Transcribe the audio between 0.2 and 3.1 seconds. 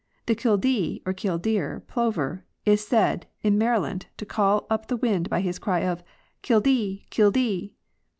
The kildee, or killdeer plover, is